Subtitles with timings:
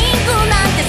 [0.00, 0.79] リンなんて